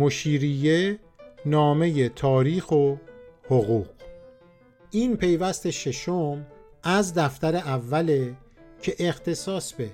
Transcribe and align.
مشیریه 0.00 0.98
نامه 1.46 2.08
تاریخ 2.08 2.70
و 2.72 2.96
حقوق. 3.44 3.86
این 4.90 5.16
پیوست 5.16 5.70
ششم 5.70 6.46
از 6.82 7.14
دفتر 7.14 7.56
اوله 7.56 8.34
که 8.82 8.94
اختصاص 8.98 9.72
به 9.72 9.90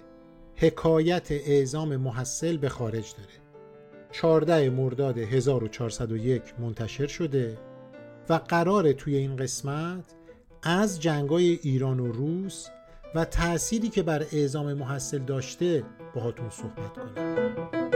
حکایت 0.55 1.31
اعزام 1.31 1.97
محصل 1.97 2.57
به 2.57 2.69
خارج 2.69 3.15
داره. 3.19 3.47
14 4.13 4.71
مرداد 4.71 5.19
1401 5.19 6.43
منتشر 6.59 7.07
شده 7.07 7.59
و 8.29 8.35
قرار 8.35 8.93
توی 8.93 9.17
این 9.17 9.37
قسمت 9.37 10.05
از 10.63 11.01
جنگای 11.01 11.59
ایران 11.63 12.01
و 12.01 12.13
روس 12.13 12.67
و 13.15 13.25
تأثیری 13.25 13.89
که 13.89 14.03
بر 14.03 14.27
اعزام 14.33 14.73
محصل 14.73 15.19
داشته 15.19 15.85
باهاتون 16.15 16.51
صحبت 16.51 16.93
کنم. 16.95 17.96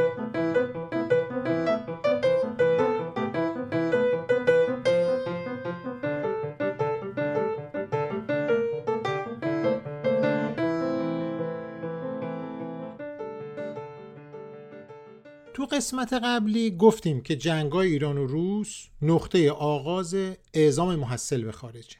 تو 15.55 15.67
قسمت 15.67 16.13
قبلی 16.13 16.71
گفتیم 16.71 17.21
که 17.21 17.37
جنگای 17.37 17.89
ایران 17.89 18.19
و 18.19 18.27
روس 18.27 18.87
نقطه 19.03 19.51
آغاز 19.51 20.17
اعزام 20.55 20.97
محصل 20.97 21.45
به 21.45 21.53
خارجه. 21.53 21.97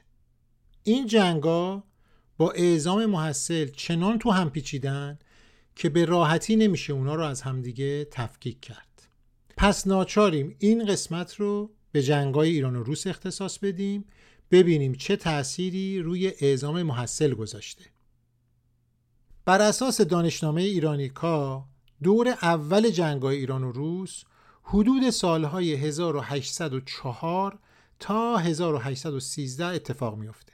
این 0.83 1.07
جنگا 1.07 1.83
با 2.37 2.51
اعزام 2.51 3.05
محصل 3.05 3.67
چنان 3.67 4.19
تو 4.19 4.31
هم 4.31 4.49
پیچیدن 4.49 5.19
که 5.75 5.89
به 5.89 6.05
راحتی 6.05 6.55
نمیشه 6.55 6.93
اونا 6.93 7.15
رو 7.15 7.23
از 7.23 7.41
همدیگه 7.41 8.05
تفکیک 8.11 8.61
کرد. 8.61 9.07
پس 9.57 9.87
ناچاریم 9.87 10.55
این 10.59 10.85
قسمت 10.85 11.35
رو 11.35 11.71
به 11.91 12.01
جنگای 12.01 12.49
ایران 12.49 12.75
و 12.75 12.83
روس 12.83 13.07
اختصاص 13.07 13.57
بدیم 13.59 14.05
ببینیم 14.51 14.93
چه 14.93 15.15
تأثیری 15.15 15.99
روی 15.99 16.31
اعزام 16.39 16.83
محصل 16.83 17.33
گذاشته. 17.33 17.85
بر 19.45 19.61
اساس 19.61 20.01
دانشنامه 20.01 20.61
ایرانیکا 20.61 21.70
دور 22.03 22.27
اول 22.27 22.89
جنگای 22.89 23.37
ایران 23.37 23.63
و 23.63 23.71
روس 23.71 24.23
حدود 24.63 25.09
سالهای 25.09 25.73
1804 25.73 27.59
تا 27.99 28.37
1813 28.37 29.65
اتفاق 29.65 30.17
میفته 30.17 30.53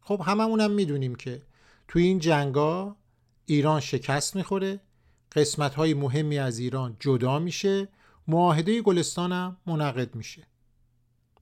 خب 0.00 0.22
هممون 0.26 0.60
هم 0.60 0.70
می‌دونیم 0.70 1.14
که 1.14 1.42
توی 1.88 2.02
این 2.02 2.18
جنگا 2.18 2.96
ایران 3.46 3.80
شکست 3.80 4.36
می‌خوره 4.36 4.80
قسمت 5.32 5.74
های 5.74 5.94
مهمی 5.94 6.38
از 6.38 6.58
ایران 6.58 6.96
جدا 7.00 7.38
میشه 7.38 7.88
معاهده 8.28 8.82
گلستان 8.82 9.32
هم 9.32 9.56
منعقد 9.66 10.14
میشه. 10.14 10.46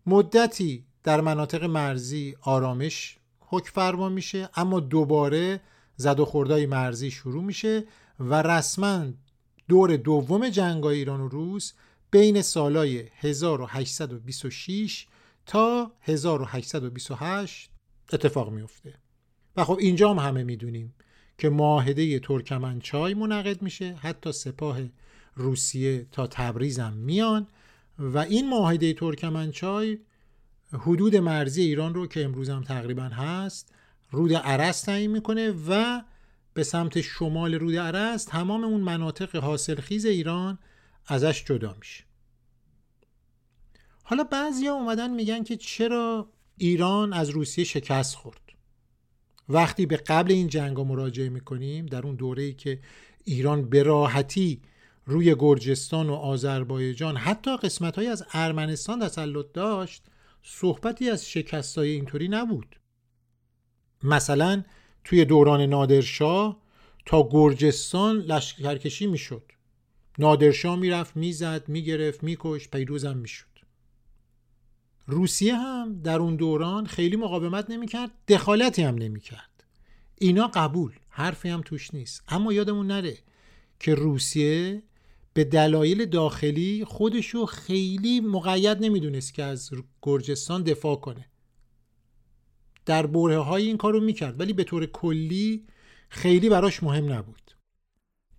مدتی 0.06 0.86
در 1.02 1.20
مناطق 1.20 1.64
مرزی 1.64 2.36
آرامش 2.40 3.18
حک 3.40 3.68
فرما 3.68 4.08
میشه 4.08 4.48
اما 4.54 4.80
دوباره 4.80 5.60
زد 5.96 6.20
و 6.20 6.24
خوردهای 6.24 6.66
مرزی 6.66 7.10
شروع 7.10 7.44
میشه 7.44 7.84
و 8.20 8.42
رسما 8.42 9.06
دور 9.68 9.96
دوم 9.96 10.48
جنگای 10.48 10.98
ایران 10.98 11.20
و 11.20 11.28
روس 11.28 11.72
بین 12.10 12.42
سالهای 12.42 13.04
1826 13.16 15.06
تا 15.46 15.92
1828 16.02 17.70
اتفاق 18.12 18.52
میفته 18.52 18.94
و 19.56 19.64
خب 19.64 19.76
اینجا 19.80 20.10
هم 20.10 20.18
همه 20.18 20.44
می‌دونیم 20.44 20.94
که 21.38 21.48
معاهده 21.48 22.18
ترکمنچای 22.18 23.14
منعقد 23.14 23.62
میشه 23.62 23.94
حتی 23.94 24.32
سپاه 24.32 24.78
روسیه 25.34 26.06
تا 26.12 26.26
تبریز 26.26 26.78
هم 26.78 26.92
میان 26.92 27.46
و 27.98 28.18
این 28.18 28.48
معاهده 28.48 28.92
ترکمنچای 28.92 29.98
حدود 30.72 31.16
مرزی 31.16 31.62
ایران 31.62 31.94
رو 31.94 32.06
که 32.06 32.24
امروز 32.24 32.50
هم 32.50 32.62
تقریبا 32.62 33.02
هست 33.02 33.74
رود 34.10 34.32
عرس 34.32 34.80
تعیین 34.80 35.10
می‌کنه 35.10 35.54
و 35.68 36.02
به 36.56 36.62
سمت 36.62 37.00
شمال 37.00 37.54
رود 37.54 37.76
عرس 37.76 38.24
تمام 38.24 38.64
اون 38.64 38.80
مناطق 38.80 39.36
حاصلخیز 39.36 40.06
ایران 40.06 40.58
ازش 41.06 41.44
جدا 41.44 41.76
میشه. 41.78 42.04
حالا 44.02 44.24
بعضیا 44.24 44.74
اومدن 44.74 45.10
میگن 45.14 45.44
که 45.44 45.56
چرا 45.56 46.32
ایران 46.56 47.12
از 47.12 47.30
روسیه 47.30 47.64
شکست 47.64 48.14
خورد؟ 48.14 48.40
وقتی 49.48 49.86
به 49.86 49.96
قبل 49.96 50.32
این 50.32 50.48
جنگ 50.48 50.80
مراجعه 50.80 51.28
می‌کنیم 51.28 51.86
در 51.86 52.06
اون 52.06 52.14
دوره 52.14 52.42
ای 52.42 52.54
که 52.54 52.80
ایران 53.24 53.68
به 53.68 53.82
راحتی 53.82 54.62
روی 55.06 55.34
گرجستان 55.38 56.10
و 56.10 56.14
آذربایجان 56.14 57.16
حتی 57.16 57.56
قسمت 57.56 57.96
های 57.96 58.06
از 58.06 58.24
ارمنستان 58.32 59.00
تسلط 59.00 59.46
داشت 59.52 60.04
صحبتی 60.42 61.10
از 61.10 61.28
شکست 61.28 61.78
های 61.78 61.90
اینطوری 61.90 62.28
نبود. 62.28 62.80
مثلا 64.02 64.64
توی 65.06 65.24
دوران 65.24 65.60
نادرشاه 65.60 66.60
تا 67.04 67.28
گرجستان 67.30 68.16
لشکرکشی 68.16 69.06
می‌شد. 69.06 69.52
نادرشاه 70.18 70.76
می‌رفت 70.76 71.16
می‌زد 71.16 71.68
می‌گرفت 71.68 72.22
میکش 72.22 72.68
پیروزم 72.68 73.16
می‌شد. 73.16 73.46
روسیه 75.06 75.56
هم 75.56 76.00
در 76.02 76.18
اون 76.18 76.36
دوران 76.36 76.86
خیلی 76.86 77.16
مقاومت 77.16 77.70
نمی‌کرد 77.70 78.10
دخالتی 78.28 78.82
هم 78.82 78.94
نمی‌کرد. 78.94 79.64
اینا 80.18 80.46
قبول 80.46 80.92
حرفی 81.08 81.48
هم 81.48 81.60
توش 81.64 81.94
نیست. 81.94 82.22
اما 82.28 82.52
یادمون 82.52 82.86
نره 82.86 83.18
که 83.80 83.94
روسیه 83.94 84.82
به 85.32 85.44
دلایل 85.44 86.04
داخلی 86.04 86.84
خودشو 86.84 87.46
خیلی 87.46 88.20
مقید 88.20 88.78
نمی‌دونست 88.80 89.34
که 89.34 89.42
از 89.42 89.70
گرجستان 90.02 90.62
دفاع 90.62 90.96
کنه. 90.96 91.26
در 92.86 93.06
بره 93.06 93.38
های 93.38 93.66
این 93.66 93.76
کارو 93.76 94.00
می‌کرد 94.00 94.40
ولی 94.40 94.52
به 94.52 94.64
طور 94.64 94.86
کلی 94.86 95.66
خیلی 96.08 96.48
براش 96.48 96.82
مهم 96.82 97.12
نبود. 97.12 97.50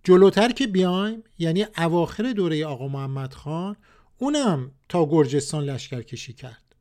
جلوتر 0.04 0.52
که 0.52 0.66
بیایم 0.66 1.22
یعنی 1.38 1.66
اواخر 1.78 2.32
دوره 2.32 2.66
آقا 2.66 2.88
محمد 2.88 3.34
خان 3.34 3.76
اونم 4.18 4.70
تا 4.88 5.06
گرجستان 5.06 5.64
لشکر 5.64 6.02
کشی 6.02 6.32
کرد 6.32 6.76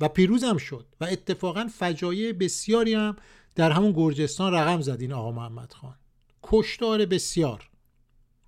و 0.00 0.08
پیروزم 0.08 0.56
شد 0.56 0.86
و 1.00 1.04
اتفاقا 1.04 1.68
فجایع 1.78 2.32
بسیاری 2.32 2.94
هم 2.94 3.16
در 3.54 3.70
همون 3.70 3.92
گرجستان 3.92 4.52
رقم 4.52 4.80
زد 4.80 5.00
این 5.00 5.12
آقا 5.12 5.32
محمد 5.32 5.72
خان. 5.72 5.94
کشتار 6.42 7.06
بسیار. 7.06 7.70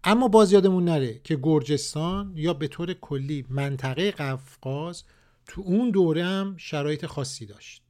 اما 0.04 0.28
باز 0.28 0.52
یادمون 0.52 0.84
نره 0.84 1.20
که 1.24 1.38
گرجستان 1.42 2.32
یا 2.36 2.54
به 2.54 2.68
طور 2.68 2.92
کلی 2.92 3.46
منطقه 3.48 4.10
قفقاز 4.10 5.04
تو 5.46 5.62
اون 5.64 5.90
دوره 5.90 6.24
هم 6.24 6.54
شرایط 6.56 7.06
خاصی 7.06 7.46
داشت. 7.46 7.85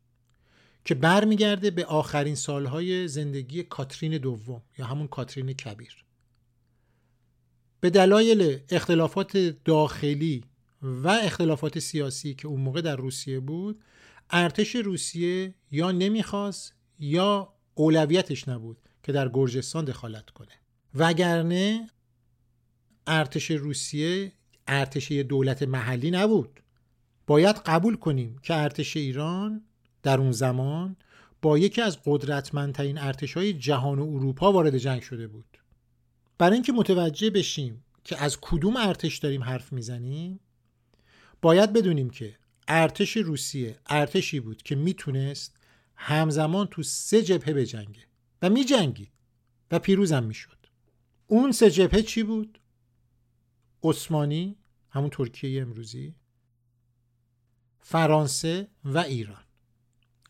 که 0.87 0.95
برمیگرده 0.95 1.71
به 1.71 1.85
آخرین 1.85 2.35
سالهای 2.35 3.09
زندگی 3.09 3.63
کاترین 3.63 4.19
دوم 4.19 4.63
یا 4.79 4.87
همون 4.87 5.09
کاترین 5.09 5.53
کبیر. 5.53 6.05
به 7.81 7.91
دلایل 7.91 8.59
اختلافات 8.71 9.37
داخلی 9.65 10.45
و 10.83 11.09
اختلافات 11.09 11.79
سیاسی 11.79 12.35
که 12.35 12.49
اون 12.49 12.61
موقع 12.61 12.81
در 12.81 12.97
روسیه 12.97 13.41
بود 13.41 13.83
ارتش 14.31 14.77
روسیه 14.77 15.55
یا 15.71 15.93
نمی‌خواست 15.93 16.75
یا 16.99 17.55
اولویتش 17.75 18.49
نبود 18.49 18.79
که 19.03 19.13
در 19.13 19.29
گرجستان 19.29 19.85
دخالت 19.85 20.31
کنه. 20.31 20.53
وگرنه 20.95 21.91
ارتش 23.07 23.51
روسیه 23.51 24.33
ارتش 24.67 25.13
دولت 25.13 25.63
محلی 25.63 26.11
نبود. 26.11 26.61
باید 27.27 27.57
قبول 27.57 27.97
کنیم 27.97 28.39
که 28.43 28.55
ارتش 28.55 28.97
ایران 28.97 29.65
در 30.07 30.19
اون 30.19 30.33
زمان 30.33 30.97
با 31.43 31.59
یکی 31.59 31.83
از 31.83 31.99
قدرتمندترین 32.05 32.99
ارتشهای 32.99 33.53
جهان 33.53 33.99
و 33.99 34.03
اروپا 34.03 34.53
وارد 34.53 34.79
جنگ 34.79 35.03
شده 35.03 35.27
بود. 35.27 35.59
برای 36.39 36.55
اینکه 36.55 36.73
متوجه 36.73 37.31
بشیم 37.31 37.85
که 38.05 38.23
از 38.23 38.39
کدوم 38.41 38.77
ارتش 38.77 39.19
داریم 39.19 39.45
حرف 39.45 39.73
می‌زنیم 39.73 40.41
باید 41.43 41.73
بدونیم 41.73 42.11
که 42.11 42.37
ارتش 42.69 43.17
روسیه 43.17 43.79
ارتشی 43.87 44.41
بود 44.41 44.63
که 44.63 44.75
می‌تونست 44.75 45.57
همزمان 45.97 46.67
تو 46.67 46.83
سه 46.83 47.23
جبهه 47.23 47.55
بجنگه 47.55 48.03
و 48.43 48.51
میجنگید 48.51 49.13
و 49.71 49.79
پیروزم 49.79 50.25
می‌شد. 50.25 50.67
اون 51.27 51.53
سه 51.53 51.71
جبهه 51.71 52.03
چی 52.03 52.23
بود؟ 52.23 52.61
عثمانی 53.83 54.57
همون 54.91 55.11
ترکیه 55.11 55.63
امروزی 55.63 56.15
فرانسه 57.81 58.69
و 58.85 58.99
ایران. 58.99 59.46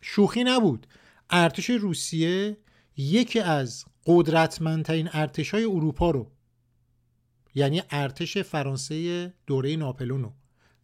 شوخی 0.08 0.44
نبود. 0.44 0.86
ارتش 1.30 1.70
روسیه 1.70 2.56
یکی 2.96 3.40
از 3.40 3.84
قدرتمندترین 4.06 5.08
ارتش 5.12 5.54
های 5.54 5.64
اروپا 5.64 6.10
رو 6.10 6.30
یعنی 7.54 7.82
ارتش 7.90 8.38
فرانسه 8.38 9.34
دوره 9.46 9.76
ناپلون 9.76 10.22
رو 10.22 10.32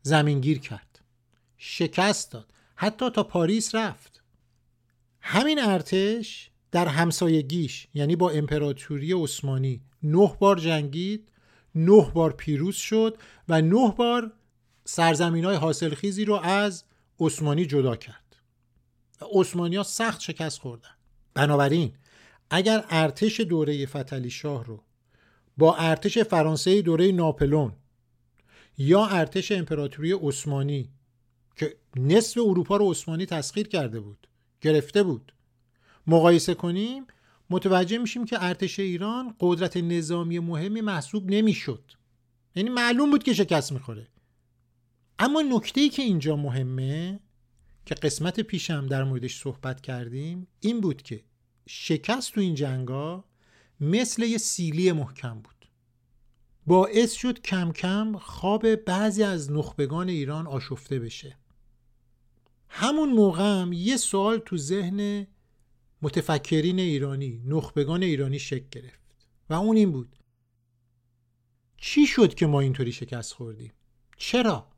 زمینگیر 0.02 0.58
کرد. 0.58 1.00
شکست 1.56 2.32
داد. 2.32 2.52
حتی 2.74 3.10
تا 3.10 3.22
پاریس 3.22 3.74
رفت. 3.74 4.22
همین 5.20 5.58
ارتش 5.62 6.50
در 6.70 6.86
همسایگیش 6.86 7.86
یعنی 7.94 8.16
با 8.16 8.30
امپراتوری 8.30 9.12
عثمانی 9.12 9.82
نه 10.02 10.36
بار 10.38 10.58
جنگید 10.58 11.32
نه 11.74 12.10
بار 12.14 12.32
پیروز 12.32 12.76
شد 12.76 13.18
و 13.48 13.62
نه 13.62 13.94
بار 13.96 14.32
سرزمین 14.84 15.44
های 15.44 15.56
حاصلخیزی 15.56 16.24
رو 16.24 16.34
از 16.34 16.84
عثمانی 17.20 17.66
جدا 17.66 17.96
کرد. 17.96 18.21
عثمانی 19.30 19.76
ها 19.76 19.82
سخت 19.82 20.20
شکست 20.20 20.60
خوردن. 20.60 20.88
بنابراین 21.34 21.92
اگر 22.50 22.84
ارتش 22.90 23.40
دوره 23.40 23.86
فتلی 23.86 24.30
شاه 24.30 24.64
رو 24.64 24.82
با 25.58 25.76
ارتش 25.76 26.18
فرانسه 26.18 26.82
دوره 26.82 27.12
ناپلون 27.12 27.72
یا 28.78 29.06
ارتش 29.06 29.52
امپراتوری 29.52 30.12
عثمانی 30.12 30.90
که 31.56 31.76
نصف 31.96 32.38
اروپا 32.38 32.76
رو 32.76 32.90
عثمانی 32.90 33.26
تسخیر 33.26 33.68
کرده 33.68 34.00
بود 34.00 34.28
گرفته 34.60 35.02
بود 35.02 35.32
مقایسه 36.06 36.54
کنیم 36.54 37.06
متوجه 37.50 37.98
میشیم 37.98 38.24
که 38.24 38.44
ارتش 38.44 38.78
ایران 38.78 39.34
قدرت 39.40 39.76
نظامی 39.76 40.38
مهمی 40.38 40.80
محسوب 40.80 41.30
نمی‌شد. 41.30 41.92
یعنی 42.54 42.70
معلوم 42.70 43.10
بود 43.10 43.22
که 43.22 43.34
شکست 43.34 43.72
می‌خوره. 43.72 44.08
اما 45.18 45.42
نکته 45.42 45.80
ای 45.80 45.88
که 45.88 46.02
اینجا 46.02 46.36
مهمه 46.36 47.20
که 47.86 47.94
قسمت 47.94 48.40
پیشم 48.40 48.86
در 48.86 49.04
موردش 49.04 49.38
صحبت 49.40 49.80
کردیم 49.80 50.46
این 50.60 50.80
بود 50.80 51.02
که 51.02 51.24
شکست 51.68 52.32
تو 52.32 52.40
این 52.40 52.54
جنگا 52.54 53.24
مثل 53.80 54.22
یه 54.22 54.38
سیلی 54.38 54.92
محکم 54.92 55.34
بود. 55.34 55.68
باعث 56.66 57.12
شد 57.12 57.40
کم 57.40 57.72
کم 57.72 58.18
خواب 58.18 58.74
بعضی 58.74 59.22
از 59.22 59.52
نخبگان 59.52 60.08
ایران 60.08 60.46
آشفته 60.46 60.98
بشه. 60.98 61.38
همون 62.68 63.12
موقع 63.12 63.60
هم 63.60 63.72
یه 63.72 63.96
سوال 63.96 64.38
تو 64.38 64.56
ذهن 64.56 65.26
متفکرین 66.02 66.78
ایرانی 66.78 67.42
نخبگان 67.46 68.02
ایرانی 68.02 68.38
شکل 68.38 68.66
گرفت. 68.70 69.28
و 69.50 69.54
اون 69.54 69.76
این 69.76 69.92
بود. 69.92 70.16
چی 71.76 72.06
شد 72.06 72.34
که 72.34 72.46
ما 72.46 72.60
اینطوری 72.60 72.92
شکست 72.92 73.32
خوردیم؟ 73.32 73.72
چرا؟ 74.16 74.71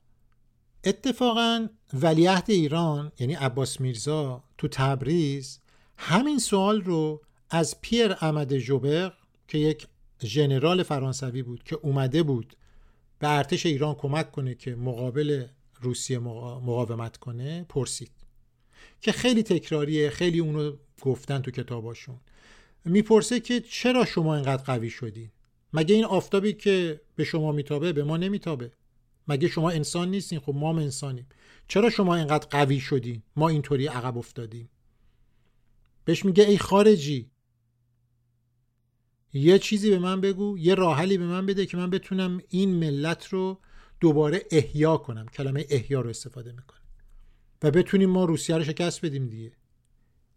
اتفاقا 0.85 1.69
ولیعهد 1.93 2.51
ایران 2.51 3.13
یعنی 3.19 3.35
عباس 3.35 3.81
میرزا 3.81 4.45
تو 4.59 4.69
تبریز 4.69 5.61
همین 5.97 6.39
سوال 6.39 6.83
رو 6.83 7.23
از 7.51 7.81
پیر 7.81 8.13
احمد 8.13 8.59
جوبر 8.59 9.13
که 9.49 9.59
یک 9.59 9.87
ژنرال 10.23 10.83
فرانسوی 10.83 11.43
بود 11.43 11.63
که 11.63 11.77
اومده 11.77 12.23
بود 12.23 12.57
به 13.19 13.29
ارتش 13.29 13.67
ایران 13.67 13.95
کمک 13.95 14.33
کنه 14.33 14.55
که 14.55 14.75
مقابل 14.75 15.47
روسیه 15.81 16.19
مقاومت 16.19 17.17
کنه 17.17 17.67
پرسید. 17.69 18.11
که 19.01 19.13
خیلی 19.13 19.43
تکراریه 19.43 20.11
خیلی 20.11 20.39
اونو 20.39 20.73
گفتن 21.01 21.39
تو 21.39 21.51
کتاباشون. 21.51 22.21
می‌پرسه 22.85 23.41
که 23.41 23.61
چرا 23.61 24.05
شما 24.05 24.35
اینقدر 24.35 24.63
قوی 24.63 24.91
شدین؟ 24.91 25.31
مگه 25.73 25.95
این 25.95 26.05
آفتابی 26.05 26.53
که 26.53 27.01
به 27.17 27.25
شما 27.25 27.53
میتابه 27.53 27.93
به 27.93 28.05
ما 28.05 28.17
نمیتابه؟ 28.17 28.71
مگه 29.29 29.49
شما 29.49 29.71
انسان 29.71 30.11
نیستین؟ 30.11 30.41
خب 30.41 30.55
ما 30.55 30.71
هم 30.71 30.79
انسانیم. 30.79 31.27
چرا 31.69 31.91
شما 31.91 32.15
اینقدر 32.15 32.47
قوی 32.51 32.81
شدین؟ 32.81 33.23
ما 33.37 33.49
اینطوری 33.49 33.87
عقب 33.87 34.19
افتادیم. 34.19 34.71
بهش 36.05 36.25
میگه 36.25 36.45
ای 36.45 36.59
خارجی. 36.59 37.31
یه 39.33 39.59
چیزی 39.59 39.91
به 39.91 39.99
من 39.99 40.21
بگو 40.21 40.59
یه 40.59 40.75
راحلی 40.75 41.19
به 41.19 41.27
من 41.27 41.47
بده 41.47 41.67
که 41.67 41.77
من 41.77 41.91
بتونم 41.91 42.41
این 42.49 42.75
ملت 42.75 43.27
رو 43.27 43.61
دوباره 44.01 44.43
احیا 44.51 44.97
کنم 44.97 45.27
کلمه 45.27 45.67
احیا 45.71 46.01
رو 46.01 46.11
استفاده 46.11 46.53
می‌کنه 46.53 46.81
و 47.63 47.71
بتونیم 47.71 48.11
ما 48.11 48.25
روسیه 48.25 48.57
رو 48.57 48.65
شکست 48.65 49.05
بدیم 49.05 49.29
دیگه. 49.29 49.53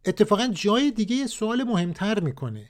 اتفاقا 0.05 0.47
جای 0.47 0.91
دیگه 0.91 1.15
یه 1.15 1.27
سوال 1.27 1.63
مهمتر 1.63 2.19
می‌کنه. 2.19 2.69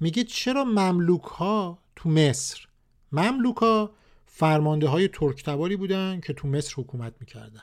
میگه 0.00 0.24
چرا 0.24 0.64
مملوک 0.64 1.22
ها 1.22 1.82
تو 1.96 2.08
مصر؟ 2.08 2.68
مملوک 3.12 3.56
ها 3.56 3.94
فرمانده 4.38 4.88
های 4.88 5.08
ترکتباری 5.08 5.76
بودن 5.76 6.20
که 6.20 6.32
تو 6.32 6.48
مصر 6.48 6.74
حکومت 6.76 7.14
می‌کردن. 7.20 7.62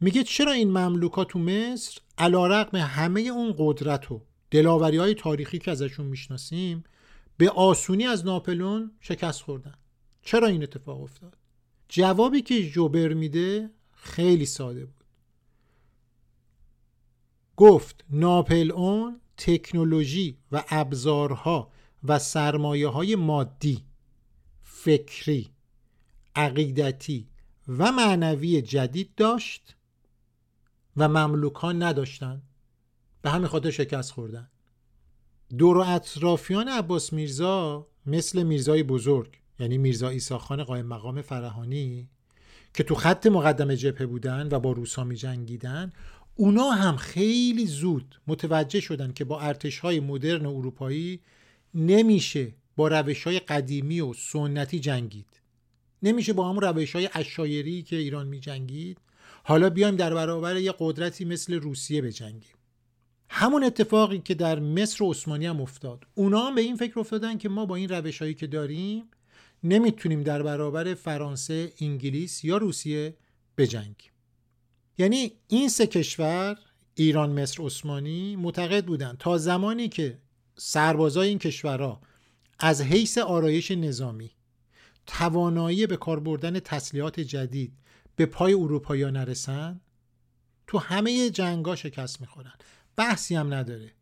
میگه 0.00 0.22
چرا 0.22 0.52
این 0.52 0.70
مملوک 0.70 1.28
تو 1.28 1.38
مصر 1.38 2.00
علا 2.18 2.46
رقم 2.46 2.78
همه 2.78 3.20
اون 3.20 3.54
قدرت 3.58 4.12
و 4.12 4.22
دلاوری 4.50 4.96
های 4.96 5.14
تاریخی 5.14 5.58
که 5.58 5.70
ازشون 5.70 6.06
می‌شناسیم 6.06 6.84
به 7.36 7.50
آسونی 7.50 8.06
از 8.06 8.26
ناپلون 8.26 8.92
شکست 9.00 9.42
خوردن؟ 9.42 9.74
چرا 10.22 10.46
این 10.46 10.62
اتفاق 10.62 11.02
افتاد؟ 11.02 11.36
جوابی 11.88 12.42
که 12.42 12.70
جوبر 12.70 13.14
میده 13.14 13.70
خیلی 13.92 14.46
ساده 14.46 14.84
بود. 14.84 15.04
گفت 17.56 18.04
ناپلئون 18.10 19.20
تکنولوژی 19.36 20.38
و 20.52 20.64
ابزارها 20.68 21.72
و 22.04 22.18
سرمایه 22.18 22.88
های 22.88 23.16
مادی 23.16 23.84
فکری 24.62 25.50
عقیدتی 26.38 27.28
و 27.68 27.92
معنوی 27.92 28.62
جدید 28.62 29.14
داشت 29.16 29.76
و 30.96 31.08
مملوکان 31.08 31.82
نداشتند. 31.82 32.42
به 33.22 33.30
همین 33.30 33.46
خاطر 33.46 33.70
شکست 33.70 34.12
خوردن. 34.12 34.48
دور 35.58 35.76
و 35.76 35.80
اطرافیان 35.80 36.68
عباس 36.68 37.12
میرزا 37.12 37.86
مثل 38.06 38.42
میرزای 38.42 38.82
بزرگ 38.82 39.40
یعنی 39.58 39.78
میرزا 39.78 40.08
ایساخان 40.08 40.64
قایم 40.64 40.86
مقام 40.86 41.22
فرهانی 41.22 42.08
که 42.74 42.82
تو 42.84 42.94
خط 42.94 43.26
مقدم 43.26 43.74
جبهه 43.74 44.06
بودن 44.06 44.48
و 44.50 44.60
با 44.60 44.72
روسا 44.72 45.04
می 45.04 45.16
جنگیدن 45.16 45.92
اونا 46.34 46.70
هم 46.70 46.96
خیلی 46.96 47.66
زود 47.66 48.20
متوجه 48.26 48.80
شدن 48.80 49.12
که 49.12 49.24
با 49.24 49.40
ارتش 49.40 49.78
های 49.78 50.00
مدرن 50.00 50.46
اروپایی 50.46 51.20
نمیشه 51.74 52.54
با 52.76 52.88
روش 52.88 53.26
های 53.26 53.38
قدیمی 53.38 54.00
و 54.00 54.12
سنتی 54.12 54.80
جنگید. 54.80 55.37
نمیشه 56.02 56.32
با 56.32 56.48
همون 56.48 56.62
روش 56.62 56.94
های 56.94 57.08
اشایری 57.14 57.82
که 57.82 57.96
ایران 57.96 58.26
می 58.26 58.40
جنگید 58.40 58.98
حالا 59.44 59.70
بیایم 59.70 59.96
در 59.96 60.14
برابر 60.14 60.56
یه 60.56 60.74
قدرتی 60.78 61.24
مثل 61.24 61.54
روسیه 61.54 62.02
بجنگیم. 62.02 62.54
همون 63.28 63.64
اتفاقی 63.64 64.18
که 64.18 64.34
در 64.34 64.58
مصر 64.58 65.04
و 65.04 65.10
عثمانی 65.10 65.46
هم 65.46 65.60
افتاد. 65.60 66.04
اونا 66.14 66.46
هم 66.46 66.54
به 66.54 66.60
این 66.60 66.76
فکر 66.76 67.00
افتادن 67.00 67.38
که 67.38 67.48
ما 67.48 67.66
با 67.66 67.76
این 67.76 67.88
روش 67.88 68.22
هایی 68.22 68.34
که 68.34 68.46
داریم 68.46 69.04
نمی‌تونیم 69.64 70.22
در 70.22 70.42
برابر 70.42 70.94
فرانسه، 70.94 71.72
انگلیس 71.80 72.44
یا 72.44 72.56
روسیه 72.56 73.16
بجنگیم. 73.58 74.12
یعنی 74.98 75.32
این 75.48 75.68
سه 75.68 75.86
کشور 75.86 76.58
ایران، 76.94 77.42
مصر، 77.42 77.62
عثمانی 77.62 78.36
معتقد 78.36 78.84
بودن 78.84 79.16
تا 79.18 79.38
زمانی 79.38 79.88
که 79.88 80.18
سربازای 80.56 81.28
این 81.28 81.38
کشورها 81.38 82.00
از 82.58 82.82
حیث 82.82 83.18
آرایش 83.18 83.70
نظامی 83.70 84.30
توانایی 85.08 85.86
به 85.86 85.96
کار 85.96 86.20
بردن 86.20 86.60
تسلیحات 86.60 87.20
جدید 87.20 87.72
به 88.16 88.26
پای 88.26 88.54
اروپایی 88.54 89.04
نرسن؟ 89.04 89.80
تو 90.66 90.78
همه 90.78 91.30
جنگا 91.30 91.76
شکست 91.76 92.20
می‌خورن. 92.20 92.52
بحثی 92.96 93.34
هم 93.34 93.54
نداره. 93.54 93.92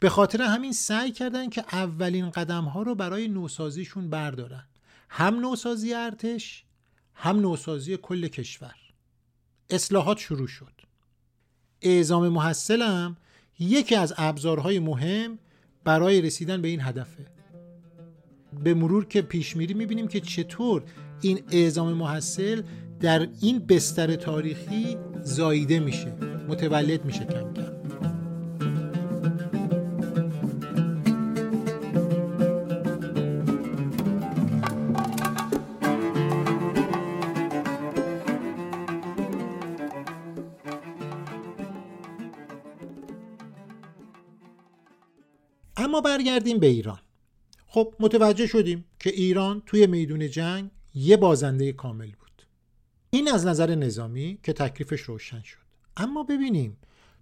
به 0.00 0.08
خاطر 0.08 0.42
همین 0.42 0.72
سعی 0.72 1.12
کردن 1.12 1.48
که 1.48 1.64
اولین 1.72 2.30
قدم 2.30 2.64
ها 2.64 2.82
رو 2.82 2.94
برای 2.94 3.28
نوسازیشون 3.28 4.10
بردارن. 4.10 4.64
هم 5.08 5.40
نوسازی 5.40 5.94
ارتش 5.94 6.64
هم 7.14 7.40
نوسازی 7.40 7.96
کل 7.96 8.28
کشور. 8.28 8.74
اصلاحات 9.70 10.18
شروع 10.18 10.46
شد. 10.46 10.72
اعزام 11.82 12.28
محصل 12.28 12.82
هم 12.82 13.16
یکی 13.58 13.94
از 13.94 14.14
ابزارهای 14.16 14.78
مهم 14.78 15.38
برای 15.84 16.20
رسیدن 16.20 16.62
به 16.62 16.68
این 16.68 16.80
هدفه. 16.80 17.33
به 18.64 18.74
مرور 18.74 19.04
که 19.04 19.22
پیش 19.22 19.56
میری 19.56 19.74
می‌بینیم 19.74 20.08
که 20.08 20.20
چطور 20.20 20.82
این 21.20 21.40
اعزام 21.50 21.92
محصل 21.92 22.62
در 23.00 23.28
این 23.40 23.58
بستر 23.58 24.16
تاریخی 24.16 24.96
زاییده 25.22 25.80
میشه 25.80 26.12
متولد 26.48 27.04
میشه 27.04 27.24
کم 27.24 27.52
کم. 27.54 27.74
اما 45.76 46.00
برگردیم 46.00 46.58
به 46.58 46.66
ایران. 46.66 47.03
خب 47.74 47.94
متوجه 48.00 48.46
شدیم 48.46 48.84
که 48.98 49.10
ایران 49.10 49.62
توی 49.66 49.86
میدون 49.86 50.30
جنگ 50.30 50.70
یه 50.94 51.16
بازنده 51.16 51.72
کامل 51.72 52.06
بود. 52.06 52.42
این 53.10 53.28
از 53.28 53.46
نظر 53.46 53.74
نظامی 53.74 54.38
که 54.42 54.52
تکلیفش 54.52 55.00
روشن 55.00 55.42
شد. 55.42 55.58
اما 55.96 56.22
ببینیم 56.22 56.76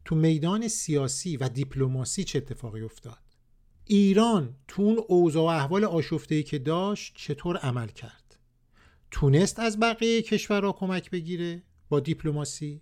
تو 0.04 0.14
میدان 0.14 0.68
سیاسی 0.68 1.36
و 1.36 1.48
دیپلماسی 1.48 2.24
چه 2.24 2.38
اتفاقی 2.38 2.82
افتاد. 2.82 3.18
ایران 3.84 4.54
تو 4.68 4.82
اون 4.82 5.04
اوضاع 5.08 5.42
و 5.42 5.46
احوال 5.46 5.84
آشفته‌ای 5.84 6.42
که 6.42 6.58
داشت 6.58 7.14
چطور 7.16 7.56
عمل 7.56 7.88
کرد؟ 7.88 8.38
تونست 9.10 9.58
از 9.58 9.80
بقیه 9.80 10.22
کشورها 10.22 10.72
کمک 10.72 11.10
بگیره 11.10 11.62
با 11.88 12.00
دیپلماسی؟ 12.00 12.80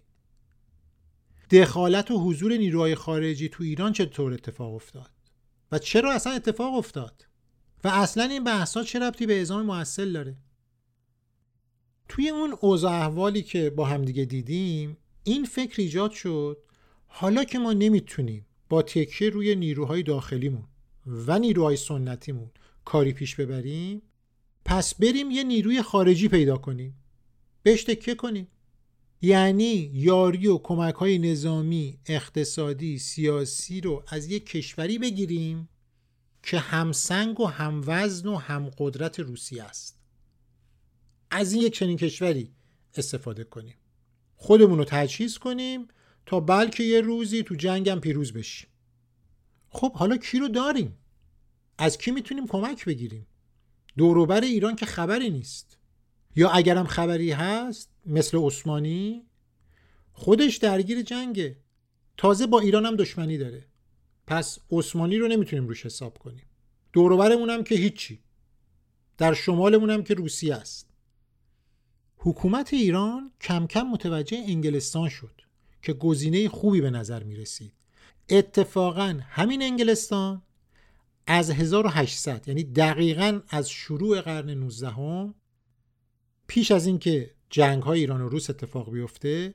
دخالت 1.50 2.10
و 2.10 2.18
حضور 2.18 2.56
نیروهای 2.56 2.94
خارجی 2.94 3.48
تو 3.48 3.62
ایران 3.64 3.92
چطور 3.92 4.32
اتفاق 4.32 4.74
افتاد؟ 4.74 5.10
و 5.72 5.78
چرا 5.78 6.12
اصلا 6.12 6.32
اتفاق 6.32 6.74
افتاد؟ 6.74 7.29
و 7.84 7.88
اصلا 7.88 8.24
این 8.24 8.44
بحثا 8.44 8.84
چه 8.84 8.98
ربطی 8.98 9.26
به 9.26 9.36
اعزام 9.36 9.66
محصل 9.66 10.12
داره؟ 10.12 10.36
توی 12.08 12.28
اون 12.28 12.54
اوضاع 12.60 12.92
احوالی 12.92 13.42
که 13.42 13.70
با 13.70 13.84
همدیگه 13.84 14.24
دیدیم 14.24 14.96
این 15.24 15.44
فکر 15.44 15.82
ایجاد 15.82 16.10
شد 16.10 16.62
حالا 17.06 17.44
که 17.44 17.58
ما 17.58 17.72
نمی‌تونیم 17.72 18.46
با 18.68 18.82
تکیه 18.82 19.30
روی 19.30 19.54
نیروهای 19.54 20.02
داخلیمون 20.02 20.64
و 21.06 21.38
نیروهای 21.38 21.76
سنتیمون 21.76 22.50
کاری 22.84 23.12
پیش 23.12 23.34
ببریم 23.36 24.02
پس 24.64 24.94
بریم 24.94 25.30
یه 25.30 25.44
نیروی 25.44 25.82
خارجی 25.82 26.28
پیدا 26.28 26.56
کنیم. 26.56 26.94
بهش 27.62 27.84
تکیه 27.84 28.14
کنیم. 28.14 28.48
یعنی 29.22 29.90
یاری 29.94 30.46
و 30.46 30.58
کمک 30.58 30.94
های 30.94 31.18
نظامی 31.18 31.98
اقتصادی 32.06 32.98
سیاسی 32.98 33.80
رو 33.80 34.02
از 34.08 34.30
یک 34.30 34.46
کشوری 34.46 34.98
بگیریم 34.98 35.68
که 36.42 36.58
همسنگ 36.58 37.40
و 37.40 37.46
هموزن 37.46 38.28
و 38.28 38.36
هم 38.36 38.70
قدرت 38.78 39.20
روسی 39.20 39.60
است. 39.60 39.98
از 41.30 41.52
این 41.52 41.62
یک 41.62 41.74
چنین 41.74 41.96
کشوری 41.96 42.52
استفاده 42.94 43.44
کنیم. 43.44 43.76
خودمون 44.36 44.78
رو 44.78 44.84
تجهیز 44.84 45.38
کنیم 45.38 45.88
تا 46.26 46.40
بلکه 46.40 46.82
یه 46.82 47.00
روزی 47.00 47.42
تو 47.42 47.54
جنگم 47.54 48.00
پیروز 48.00 48.32
بشیم. 48.32 48.70
خب 49.68 49.92
حالا 49.92 50.16
کی 50.16 50.38
رو 50.38 50.48
داریم؟ 50.48 50.98
از 51.78 51.98
کی 51.98 52.10
می‌تونیم 52.10 52.46
کمک 52.46 52.84
بگیریم؟ 52.84 53.26
دوروبر 53.96 54.40
ایران 54.40 54.76
که 54.76 54.86
خبری 54.86 55.30
نیست. 55.30 55.78
یا 56.36 56.50
اگرم 56.50 56.86
خبری 56.86 57.32
هست 57.32 57.90
مثل 58.06 58.38
عثمانی 58.38 59.26
خودش 60.12 60.56
درگیر 60.56 61.02
جنگه. 61.02 61.56
تازه 62.16 62.46
با 62.46 62.60
ایران 62.60 62.86
هم 62.86 62.96
دشمنی 62.96 63.38
داره. 63.38 63.69
پس 64.30 64.58
عثمانی 64.70 65.18
رو 65.18 65.28
نمی‌تونیم 65.28 65.68
روش 65.68 65.86
حساب 65.86 66.18
کنیم. 66.18 66.46
دوروبرمون 66.92 67.50
هم 67.50 67.64
که 67.64 67.74
هیچی. 67.74 68.22
در 69.18 69.34
شمالمون 69.34 69.90
هم 69.90 70.02
که 70.02 70.14
روسیه 70.14 70.54
است. 70.54 70.90
حکومت 72.16 72.74
ایران 72.74 73.32
کم 73.40 73.66
کم 73.66 73.82
متوجه 73.82 74.44
انگلستان 74.46 75.08
شد 75.08 75.40
که 75.82 75.92
گزینه 75.92 76.48
خوبی 76.48 76.80
به 76.80 76.90
نظر 76.90 77.22
می 77.22 77.36
رسید 77.36 77.72
اتفاقا 78.28 79.20
همین 79.28 79.62
انگلستان 79.62 80.42
از 81.26 81.50
1800 81.50 82.48
یعنی 82.48 82.64
دقیقا 82.64 83.40
از 83.48 83.70
شروع 83.70 84.20
قرن 84.20 84.50
19 84.50 84.90
هم 84.90 85.34
پیش 86.46 86.70
از 86.70 86.86
اینکه 86.86 87.34
جنگ 87.50 87.82
های 87.82 88.00
ایران 88.00 88.20
و 88.20 88.28
روس 88.28 88.50
اتفاق 88.50 88.92
بیفته 88.92 89.54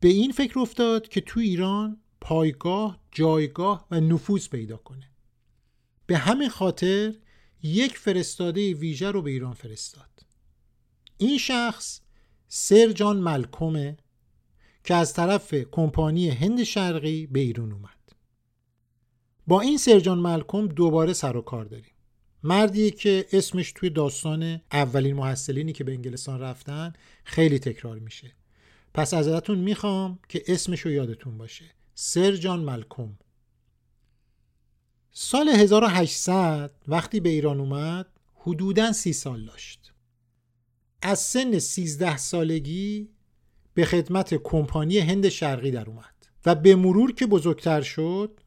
به 0.00 0.08
این 0.08 0.32
فکر 0.32 0.58
افتاد 0.58 1.08
که 1.08 1.20
تو 1.20 1.40
ایران 1.40 2.03
پایگاه، 2.24 3.00
جایگاه 3.10 3.86
و 3.90 4.00
نفوذ 4.00 4.48
پیدا 4.48 4.76
کنه. 4.76 5.10
به 6.06 6.16
همین 6.16 6.48
خاطر 6.48 7.14
یک 7.62 7.98
فرستاده 7.98 8.74
ویژه 8.74 9.10
رو 9.10 9.22
به 9.22 9.30
ایران 9.30 9.52
فرستاد. 9.54 10.26
این 11.18 11.38
شخص 11.38 12.00
سر 12.48 12.92
جان 12.92 13.16
ملکومه 13.16 13.96
که 14.84 14.94
از 14.94 15.12
طرف 15.12 15.54
کمپانی 15.54 16.28
هند 16.28 16.62
شرقی 16.62 17.26
به 17.26 17.40
ایران 17.40 17.72
اومد. 17.72 18.12
با 19.46 19.60
این 19.60 19.78
سرجان 19.78 20.18
ملکوم 20.18 20.66
دوباره 20.66 21.12
سر 21.12 21.36
و 21.36 21.42
کار 21.42 21.64
داریم. 21.64 21.94
مردی 22.42 22.90
که 22.90 23.26
اسمش 23.32 23.72
توی 23.72 23.90
داستان 23.90 24.60
اولین 24.72 25.16
محصلینی 25.16 25.72
که 25.72 25.84
به 25.84 25.92
انگلستان 25.92 26.40
رفتن 26.40 26.92
خیلی 27.24 27.58
تکرار 27.58 27.98
میشه. 27.98 28.34
پس 28.94 29.14
ازتون 29.14 29.58
می‌خوام 29.58 30.18
که 30.28 30.42
اسمش 30.46 30.80
رو 30.80 30.90
یادتون 30.90 31.38
باشه. 31.38 31.64
سرجان 31.94 32.60
ملکوم. 32.60 33.18
سال 35.10 35.48
1800 35.48 36.70
وقتی 36.88 37.20
به 37.20 37.28
ایران 37.28 37.60
اومد 37.60 38.06
حدوداً 38.34 38.92
سی 38.92 39.12
سال 39.12 39.44
داشت. 39.44 39.92
از 41.02 41.18
سن 41.18 41.58
13 41.58 42.16
سالگی 42.16 43.08
به 43.74 43.84
خدمت 43.84 44.34
کمپانی 44.34 44.98
هند 44.98 45.28
شرقی 45.28 45.70
در 45.70 45.86
اومد 45.86 46.14
و 46.46 46.54
به 46.54 46.76
مرور 46.76 47.12
که 47.12 47.26
بزرگتر 47.26 47.80
شد 47.80 48.40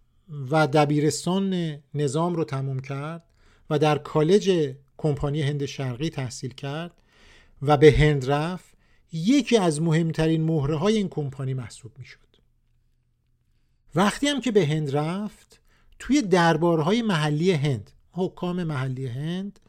و 0.51 0.67
دبیرستان 0.67 1.77
نظام 1.93 2.35
رو 2.35 2.43
تموم 2.43 2.79
کرد 2.79 3.23
و 3.69 3.79
در 3.79 3.97
کالج 3.97 4.75
کمپانی 4.97 5.41
هند 5.41 5.65
شرقی 5.65 6.09
تحصیل 6.09 6.53
کرد 6.53 7.01
و 7.61 7.77
به 7.77 7.91
هند 7.91 8.31
رفت 8.31 8.77
یکی 9.11 9.57
از 9.57 9.81
مهمترین 9.81 10.43
مهره 10.43 10.75
های 10.75 10.97
این 10.97 11.09
کمپانی 11.09 11.53
محسوب 11.53 11.91
می 11.97 12.05
شد 12.05 12.26
وقتی 13.97 14.27
هم 14.27 14.41
که 14.41 14.51
به 14.51 14.65
هند 14.65 14.95
رفت 14.95 15.59
توی 15.99 16.21
دربارهای 16.21 17.01
محلی 17.01 17.51
هند 17.51 17.91
حکام 18.11 18.63
محلی 18.63 19.07
هند 19.07 19.59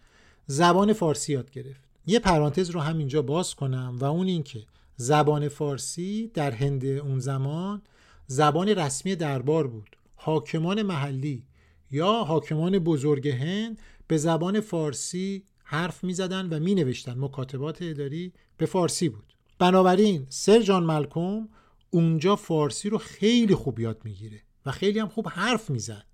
زبان 0.46 0.92
فارسی 0.92 1.32
یاد 1.32 1.50
گرفت. 1.50 1.80
یه 2.06 2.18
پرانتز 2.18 2.70
رو 2.70 2.80
هم 2.80 2.98
اینجا 2.98 3.22
باز 3.22 3.54
کنم 3.54 3.96
و 4.00 4.04
اون 4.04 4.26
اینکه 4.26 4.62
زبان 4.96 5.48
فارسی 5.48 6.30
در 6.34 6.50
هند 6.50 6.84
اون 6.84 7.18
زمان 7.18 7.82
زبان 8.26 8.68
رسمی 8.68 9.16
دربار 9.16 9.66
بود. 9.66 9.96
حاکمان 10.16 10.82
محلی 10.82 11.44
یا 11.90 12.12
حاکمان 12.12 12.78
بزرگ 12.78 13.28
هند 13.28 13.78
به 14.06 14.16
زبان 14.16 14.60
فارسی 14.60 15.44
حرف 15.64 16.04
می 16.04 16.14
زدن 16.14 16.48
و 16.48 16.58
می 16.58 16.74
نوشتن 16.74 17.18
مکاتبات 17.18 17.78
اداری 17.82 18.32
به 18.56 18.66
فارسی 18.66 19.08
بود. 19.08 19.34
بنابراین 19.58 20.26
سر 20.28 20.62
جان 20.62 20.84
ملکوم 20.84 21.48
اونجا 21.90 22.36
فارسی 22.36 22.88
رو 22.88 22.98
خیلی 22.98 23.54
خوب 23.54 23.80
یاد 23.80 24.00
می‌گیره 24.04 24.42
و 24.66 24.70
خیلی 24.70 24.98
هم 24.98 25.08
خوب 25.08 25.28
حرف 25.28 25.70
می‌زد. 25.70 26.06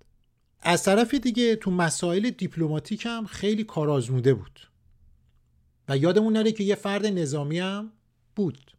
از 0.59 0.83
طرف 0.83 1.13
دیگه 1.13 1.55
تو 1.55 1.71
مسائل 1.71 2.29
دیپلماتیک 2.29 3.05
هم 3.05 3.25
خیلی 3.25 3.63
کارآزموده 3.63 4.33
بود. 4.33 4.59
و 5.89 5.97
یادمون 5.97 6.33
نره 6.33 6.51
که 6.51 6.63
یه 6.63 6.75
فرد 6.75 7.05
نظامی 7.05 7.59
هم 7.59 7.91
بود. 8.35 8.71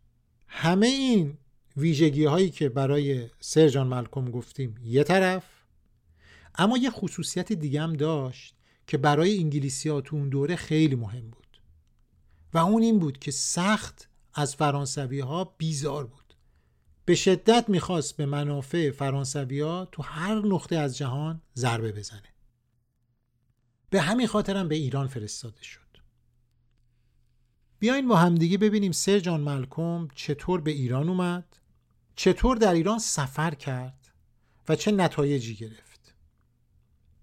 همه 0.48 0.86
این 0.86 1.38
ویژگی 1.76 2.24
هایی 2.24 2.50
که 2.50 2.68
برای 2.68 3.28
سرجان 3.40 3.86
ملکم 3.86 4.30
گفتیم 4.30 4.74
یه 4.84 5.04
طرف 5.04 5.44
اما 6.54 6.78
یه 6.78 6.90
خصوصیت 6.90 7.52
دیگه 7.52 7.82
هم 7.82 7.92
داشت 7.92 8.54
که 8.86 8.98
برای 8.98 9.38
انگلیسی 9.38 9.88
ها 9.88 10.00
تو 10.00 10.16
اون 10.16 10.28
دوره 10.28 10.56
خیلی 10.56 10.94
مهم 10.94 11.30
بود. 11.30 11.60
و 12.54 12.58
اون 12.58 12.82
این 12.82 12.98
بود 12.98 13.18
که 13.18 13.30
سخت 13.30 14.08
از 14.34 14.56
فرانسوی 14.56 15.20
ها 15.20 15.54
بیزار 15.58 16.06
بود. 16.06 16.25
به 17.06 17.14
شدت 17.14 17.68
می‌خواست 17.68 18.16
به 18.16 18.26
منافع 18.26 18.90
فرانسوی 18.90 19.60
ها 19.60 19.88
تو 19.92 20.02
هر 20.02 20.34
نقطه 20.34 20.76
از 20.76 20.96
جهان 20.96 21.42
ضربه 21.56 21.92
بزنه. 21.92 22.34
به 23.90 24.00
همین 24.00 24.26
خاطرم 24.26 24.68
به 24.68 24.74
ایران 24.74 25.06
فرستاده 25.06 25.62
شد. 25.62 25.80
بیاین 27.78 28.08
با 28.08 28.16
همدیگه 28.16 28.58
ببینیم 28.58 28.92
سر 28.92 29.18
جان 29.18 29.40
ملکم 29.40 30.08
چطور 30.14 30.60
به 30.60 30.70
ایران 30.70 31.08
اومد 31.08 31.56
چطور 32.16 32.56
در 32.56 32.74
ایران 32.74 32.98
سفر 32.98 33.54
کرد 33.54 34.08
و 34.68 34.76
چه 34.76 34.92
نتایجی 34.92 35.54
گرفت. 35.54 36.14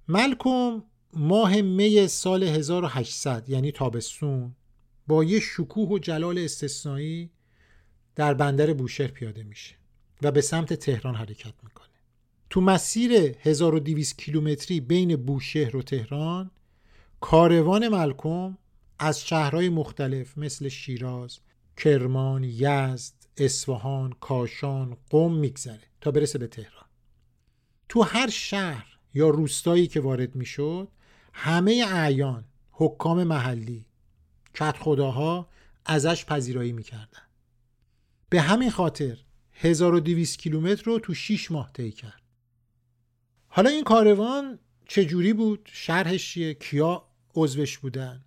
ملکم 0.08 0.84
ماه 1.14 1.62
می 1.62 2.08
سال 2.08 2.44
1800 2.44 3.50
یعنی 3.50 3.72
تابستون 3.72 4.56
با 5.08 5.24
یه 5.24 5.40
شکوه 5.40 5.90
و 5.90 6.00
جلال 6.00 6.38
استثنایی 6.38 7.32
در 8.16 8.34
بندر 8.34 8.74
بوشهر 8.74 9.08
پیاده 9.08 9.44
میشه 9.44 9.76
و 10.22 10.32
به 10.32 10.42
سمت 10.42 10.74
تهران 10.74 11.16
حرکت 11.16 11.54
می‌کنه. 11.64 11.88
تو 12.50 12.62
مسیر 12.62 13.12
1200 13.40 14.18
کیلومتری 14.18 14.80
بین 14.80 15.16
بوشهر 15.16 15.76
و 15.76 15.82
تهران 15.82 16.52
کاروان 17.22 17.88
ملکم 17.88 18.58
از 19.00 19.26
شهرهای 19.26 19.70
مختلف 19.70 20.38
مثل 20.38 20.70
شیراز، 20.70 21.40
کرمان، 21.78 22.44
یزد، 22.44 23.14
اصفهان، 23.38 24.14
کاشان، 24.20 24.98
قم 25.10 25.32
میگذره 25.32 25.88
تا 26.02 26.12
برسه 26.12 26.40
به 26.40 26.48
تهران. 26.48 26.86
تو 27.90 28.02
هر 28.02 28.30
شهر 28.30 28.98
یا 29.14 29.30
روستایی 29.30 29.88
که 29.88 30.00
وارد 30.00 30.36
می‌شد 30.36 30.88
همه 31.34 31.86
اعیان 31.88 32.46
حکام 32.72 33.24
محلی 33.24 33.86
کت 34.54 34.78
خداها 34.80 35.50
ازش 35.86 36.26
پذیرایی 36.26 36.72
می‌کردن. 36.72 37.22
به 38.34 38.42
همین 38.42 38.72
خاطر 38.72 39.18
1200 39.54 40.38
کیلومتر 40.38 40.84
رو 40.84 41.00
تو 41.00 41.14
6 41.14 41.52
ماه 41.52 41.72
طی 41.74 41.92
کرد. 41.92 42.22
حالا 43.48 43.70
این 43.70 43.84
کاروان 43.84 44.60
چجوری 44.86 45.34
بود؟ 45.34 45.70
شرحش 45.74 46.34
چیه؟ 46.34 46.54
کیا 46.54 47.04
عضوش 47.36 47.78
بودن؟ 47.78 48.24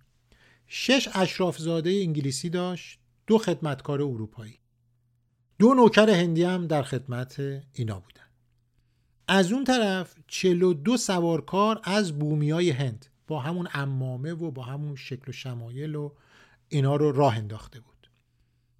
شش 0.67 1.09
اشرافزاده 1.13 1.89
انگلیسی 1.89 2.49
داشت 2.49 2.99
دو 3.27 3.37
خدمتکار 3.37 4.01
اروپایی. 4.01 4.59
دو 5.59 5.73
نوکر 5.73 6.09
هندی 6.09 6.43
هم 6.43 6.67
در 6.67 6.83
خدمت 6.83 7.39
اینا 7.73 7.99
بودن. 7.99 8.27
از 9.27 9.51
اون 9.51 9.63
طرف 9.63 10.15
42 10.27 10.97
سوارکار 10.97 11.81
از 11.83 12.19
بومیای 12.19 12.69
هند 12.69 13.05
با 13.27 13.39
همون 13.39 13.67
امامه 13.73 14.33
و 14.33 14.51
با 14.51 14.63
همون 14.63 14.95
شکل 14.95 15.29
و 15.29 15.31
شمایل 15.31 15.95
و 15.95 16.11
اینا 16.69 16.95
رو 16.95 17.11
راه 17.11 17.37
انداخته 17.37 17.79
بود. 17.79 17.96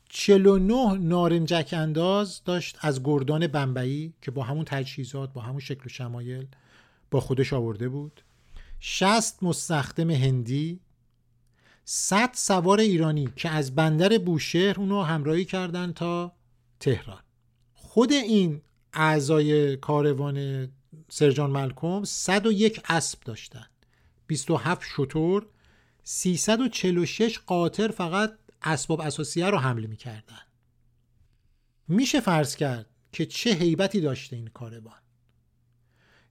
49 0.09 0.97
نارنجک 0.97 1.69
انداز 1.77 2.41
داشت 2.45 2.77
از 2.81 3.03
گردان 3.03 3.47
بمبئی 3.47 4.13
که 4.21 4.31
با 4.31 4.43
همون 4.43 4.65
تجهیزات 4.65 5.33
با 5.33 5.41
همون 5.41 5.59
شکل 5.59 5.81
و 5.85 5.89
شمایل 5.89 6.47
با 7.11 7.19
خودش 7.19 7.53
آورده 7.53 7.89
بود. 7.89 8.21
60 8.79 9.43
مستخدم 9.43 10.11
هندی 10.11 10.79
100 11.85 12.29
سوار 12.33 12.79
ایرانی 12.79 13.29
که 13.35 13.49
از 13.49 13.75
بندر 13.75 14.17
بوشهر 14.17 14.79
اونو 14.79 15.03
همراهی 15.03 15.45
کردن 15.45 15.91
تا 15.91 16.31
تهران. 16.79 17.21
خود 17.73 18.11
این 18.11 18.61
اعضای 18.93 19.77
کاروان 19.77 20.67
سرجان 21.09 21.51
ملکم 21.51 22.03
101 22.03 22.81
اسب 22.89 23.19
داشتن. 23.25 23.65
27 24.27 24.81
شطور 24.95 25.45
346 26.03 27.39
قاطر 27.45 27.87
فقط 27.87 28.33
اسباب 28.67 29.01
اساسیه 29.01 29.49
رو 29.49 29.57
حمل 29.57 29.85
می‌کردن. 29.85 30.41
میشه 31.87 32.19
فرض 32.19 32.55
کرد 32.55 32.89
که 33.11 33.25
چه 33.25 33.53
هیبتی 33.53 34.01
داشته 34.01 34.35
این 34.35 34.47
کاروان. 34.47 35.01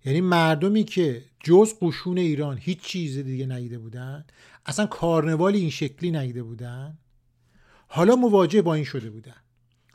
یعنی 0.05 0.21
مردمی 0.21 0.85
که 0.85 1.25
جز 1.45 1.75
قشون 1.83 2.19
ایران 2.19 2.59
هیچ 2.59 2.81
چیز 2.81 3.19
دیگه 3.19 3.47
ندیده 3.47 3.79
بودن 3.79 4.25
اصلا 4.67 4.87
کارنوالی 4.87 5.59
این 5.59 5.71
شکلی 5.71 6.11
ندیده 6.11 6.43
بودن 6.43 6.99
حالا 7.89 8.17
مواجه 8.17 8.63
با 8.63 8.75
این 8.75 8.85
شده 8.85 9.11
بودن. 9.11 9.37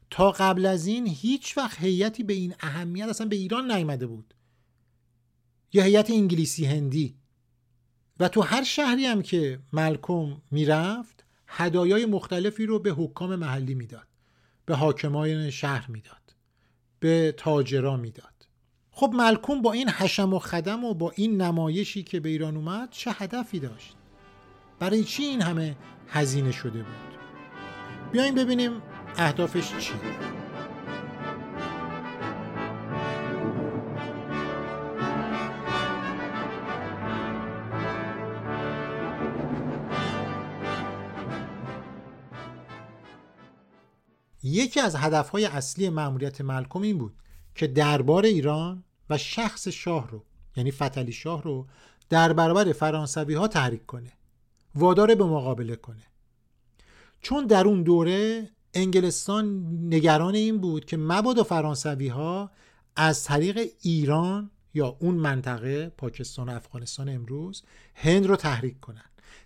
تا 0.10 0.32
قبل 0.32 0.66
از 0.66 0.88
این 0.88 1.08
هیچ 1.08 1.58
وقت 1.58 1.80
هیئتی 1.80 2.24
به 2.24 2.34
این 2.34 2.56
اهمیت 2.60 3.08
اصلا 3.08 3.28
به 3.28 3.36
ایران 3.36 3.72
نیامده 3.72 4.08
بود. 4.08 4.34
یا 5.74 5.84
هیئت 5.84 6.10
انگلیسی 6.10 6.66
هندی. 6.66 7.18
و 8.20 8.28
تو 8.28 8.42
هر 8.42 8.64
شهری 8.64 9.06
هم 9.06 9.22
که 9.22 9.60
ملکم 9.74 10.42
می‌رفت 10.52 11.21
هدایای 11.54 12.06
مختلفی 12.06 12.66
رو 12.66 12.80
به 12.80 12.92
حکام 12.92 13.36
محلی 13.36 13.74
می‌داد. 13.74 14.08
به 14.66 14.76
حاکمان 14.76 15.50
شهر 15.50 15.92
می‌داد. 15.92 16.36
به 17.00 17.34
تاجرا 17.38 17.98
می‌داد. 17.98 18.48
خب 18.92 19.12
ملکم 19.14 19.62
با 19.62 19.72
این 19.74 19.90
حشم 19.90 20.34
و 20.34 20.40
خدم 20.40 20.84
و 20.86 20.94
با 20.94 21.12
این 21.16 21.42
نمایشی 21.42 22.04
که 22.04 22.20
به 22.20 22.30
ایران 22.30 22.56
اومد 22.58 22.90
چه 22.90 23.12
هدفی 23.12 23.60
داشت؟ 23.60 23.96
برای 24.80 25.04
چی 25.04 25.24
این 25.24 25.42
همه 25.42 25.78
هزینه 26.08 26.52
شده 26.52 26.80
بود؟ 26.80 27.18
بیایم 28.12 28.36
ببینیم 28.36 28.72
اهدافش 29.18 29.78
چی 29.78 29.94
یکی 44.44 44.80
از 44.80 44.96
هدفهای 44.96 45.46
اصلی 45.46 45.90
مأموریت 45.90 46.42
ملکم 46.42 46.82
این 46.82 46.98
بود 46.98 47.14
که 47.56 47.68
دربار 47.68 48.26
ایران 48.26 48.84
و 49.10 49.18
شخص 49.18 49.68
شاه 49.68 50.10
رو 50.12 50.24
یعنی 50.56 50.72
فتلی 50.72 51.12
شاه 51.12 51.44
رو 51.44 51.68
در 52.10 52.34
برابر 52.34 52.72
فرانسوی 52.72 53.34
ها 53.34 53.48
تحریک 53.48 53.86
کنه 53.86 54.12
وادار 54.76 55.16
به 55.16 55.24
مقابله 55.24 55.76
کنه. 55.76 56.04
چون 57.22 57.46
در 57.46 57.68
اون 57.68 57.84
دوره 57.84 58.50
انگلستان 58.74 59.68
نگران 59.82 60.36
این 60.36 60.58
بود 60.58 60.86
که 60.86 60.98
مبادا 60.98 61.44
فرانسوی 61.44 62.08
ها 62.08 62.52
از 62.96 63.24
طریق 63.24 63.60
ایران 63.82 64.52
یا 64.74 64.98
اون 65.00 65.16
منطقه 65.16 65.90
پاکستان 65.90 66.50
و 66.50 66.52
افغانستان 66.52 67.10
امروز 67.10 67.64
هند 67.96 68.26
رو 68.26 68.36
تحریک 68.36 68.80
کنن. 68.80 69.06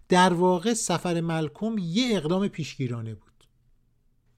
در 0.09 0.33
واقع 0.33 0.73
سفر 0.73 1.21
ملکم 1.21 1.75
یه 1.79 2.17
اقدام 2.17 2.47
پیشگیرانه 2.47 3.13
بود. 3.13 3.24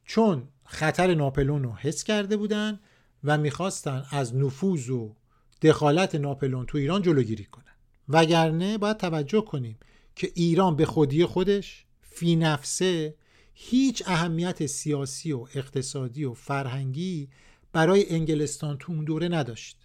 چون 0.07 0.47
خطر 0.65 1.13
ناپلون 1.13 1.63
رو 1.63 1.73
حس 1.73 2.03
کرده 2.03 2.37
بودن 2.37 2.79
و 3.23 3.37
می‌خواستن 3.37 4.05
از 4.11 4.35
نفوذ 4.35 4.89
و 4.89 5.15
دخالت 5.61 6.15
ناپلون 6.15 6.65
تو 6.65 6.77
ایران 6.77 7.01
جلوگیری 7.01 7.45
کنن. 7.45 7.63
وگرنه 8.09 8.77
باید 8.77 8.97
توجه 8.97 9.41
کنیم 9.41 9.79
که 10.15 10.31
ایران 10.35 10.75
به 10.75 10.85
خودی 10.85 11.25
خودش 11.25 11.85
فی 12.01 12.35
نفسه 12.35 13.15
هیچ 13.53 14.03
اهمیت 14.05 14.65
سیاسی 14.65 15.31
و 15.31 15.47
اقتصادی 15.55 16.25
و 16.25 16.33
فرهنگی 16.33 17.29
برای 17.73 18.09
انگلستان 18.09 18.77
تو 18.77 18.91
اون 18.93 19.05
دوره 19.05 19.27
نداشت. 19.27 19.77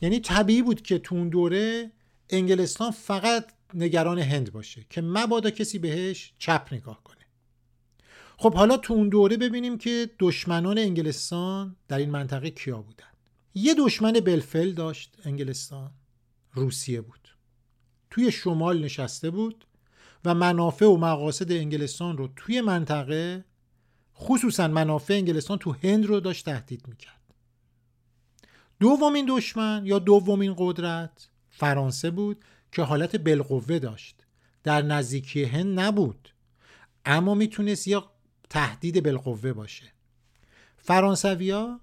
یعنی 0.00 0.20
طبیعی 0.20 0.62
بود 0.62 0.82
که 0.82 0.98
تو 0.98 1.14
اون 1.14 1.28
دوره 1.28 1.92
انگلستان 2.30 2.90
فقط 2.90 3.52
نگران 3.74 4.18
هند 4.18 4.52
باشه 4.52 4.86
که 4.90 5.00
مبادا 5.00 5.50
کسی 5.50 5.78
بهش 5.78 6.34
چپ 6.38 6.68
نگاه 6.72 7.02
کنه. 7.04 7.23
خب 8.36 8.54
حالا 8.54 8.76
تو 8.76 8.94
اون 8.94 9.08
دوره 9.08 9.36
ببینیم 9.36 9.78
که 9.78 10.10
دشمنان 10.18 10.78
انگلستان 10.78 11.76
در 11.88 11.98
این 11.98 12.10
منطقه 12.10 12.50
کیا 12.50 12.82
بودن. 12.82 13.04
یه 13.54 13.74
دشمن 13.74 14.12
بلفل 14.12 14.72
داشت 14.72 15.16
انگلستان. 15.24 15.90
روسیه 16.52 17.00
بود. 17.00 17.28
توی 18.10 18.32
شمال 18.32 18.84
نشسته 18.84 19.30
بود 19.30 19.66
و 20.24 20.34
منافع 20.34 20.86
و 20.86 20.96
مقاصد 20.96 21.52
انگلستان 21.52 22.16
رو 22.16 22.28
توی 22.36 22.60
منطقه 22.60 23.44
خصوصا 24.16 24.68
منافع 24.68 25.14
انگلستان 25.14 25.58
تو 25.58 25.72
هند 25.72 26.06
رو 26.06 26.20
داشت 26.20 26.44
تهدید 26.44 26.88
می‌کرد. 26.88 27.20
دومین 28.80 29.26
دشمن 29.28 29.82
یا 29.86 29.98
دومین 29.98 30.54
قدرت 30.58 31.28
فرانسه 31.50 32.10
بود 32.10 32.44
که 32.72 32.82
حالت 32.82 33.16
بالقوه 33.16 33.78
داشت. 33.78 34.24
در 34.62 34.82
نزدیکی 34.82 35.44
هند 35.44 35.80
نبود. 35.80 36.28
اما 37.04 37.34
می‌تونست 37.34 37.88
یا 37.88 38.13
تهدید 38.54 39.02
بالقوه 39.02 39.52
باشه. 39.52 39.92
فرانسویا 40.76 41.80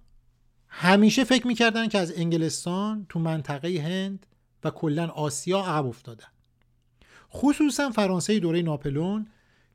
همیشه 0.67 1.23
فکر 1.23 1.47
می‌کردن 1.47 1.87
که 1.87 1.97
از 1.97 2.11
انگلستان 2.17 3.05
تو 3.09 3.19
منطقه 3.19 3.81
هند 3.81 4.25
و 4.63 4.69
کلا 4.69 5.07
آسیا 5.07 5.59
عقب 5.59 5.85
افتادن. 5.85 6.27
خصوصا 7.31 7.89
فرانسه 7.89 8.39
دوره 8.39 8.61
ناپلون 8.61 9.27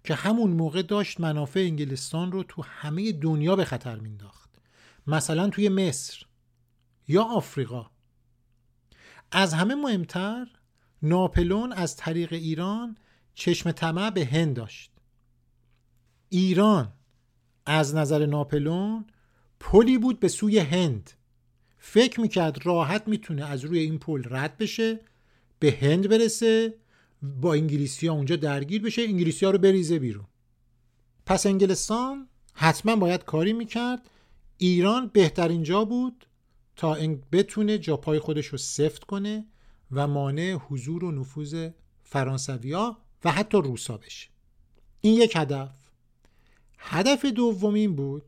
که 0.04 0.14
همون 0.14 0.50
موقع 0.50 0.82
داشت 0.82 1.20
منافع 1.20 1.60
انگلستان 1.60 2.32
رو 2.32 2.42
تو 2.42 2.62
همه 2.62 3.12
دنیا 3.12 3.56
به 3.56 3.64
خطر 3.64 3.96
مینداخت 3.96 4.50
مثلا 5.06 5.48
توی 5.48 5.68
مصر 5.68 6.26
یا 7.08 7.22
آفریقا. 7.22 7.90
از 9.32 9.54
همه 9.54 9.74
مهمتر 9.74 10.46
ناپلون 11.02 11.72
از 11.72 11.96
طریق 11.96 12.32
ایران 12.32 12.96
چشم 13.34 13.72
طمع 13.72 14.10
به 14.10 14.24
هند 14.24 14.56
داشت. 14.56 14.95
ایران 16.28 16.92
از 17.66 17.94
نظر 17.94 18.26
ناپلون 18.26 19.04
پلی 19.60 19.98
بود 19.98 20.20
به 20.20 20.28
سوی 20.28 20.58
هند. 20.58 21.10
فکر 21.78 22.20
می‌کرد 22.20 22.66
راحت 22.66 23.08
می‌تونه 23.08 23.44
از 23.44 23.64
روی 23.64 23.78
این 23.78 23.98
پل 23.98 24.22
رد 24.30 24.56
بشه 24.56 25.00
به 25.58 25.78
هند 25.80 26.08
برسه 26.08 26.74
با 27.22 27.54
انگلیسی 27.54 28.06
ها 28.06 28.14
اونجا 28.14 28.36
درگیر 28.36 28.82
بشه 28.82 29.02
انگلیسی 29.02 29.44
ها 29.44 29.50
رو 29.50 29.58
بریزه 29.58 29.98
بیرون. 29.98 30.26
پس 31.26 31.46
انگلستان 31.46 32.28
حتما 32.54 32.96
باید 32.96 33.24
کاری 33.24 33.52
می‌کرد. 33.52 34.10
ایران 34.58 35.10
بهترین 35.12 35.62
جا 35.62 35.84
بود 35.84 36.26
تا 36.76 36.96
بتونه 37.32 37.78
جاپای 37.78 38.18
خودش 38.18 38.46
رو 38.46 38.58
سفت 38.58 39.04
کنه 39.04 39.46
و 39.92 40.06
مانع 40.06 40.52
حضور 40.52 41.04
و 41.04 41.12
نفوذ 41.12 41.68
فرانسویا 42.02 42.98
و 43.24 43.32
حتی 43.32 43.58
روسا 43.58 43.96
بشه. 43.96 44.28
این 45.00 45.14
یک 45.14 45.36
هدف. 45.36 45.85
هدف 46.78 47.24
دومین 47.24 47.96
بود 47.96 48.22